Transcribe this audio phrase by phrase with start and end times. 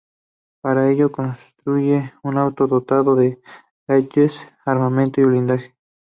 [0.61, 3.39] Para ello, construye un auto dotado de
[3.87, 5.75] "gadgets", armamento y blindaje.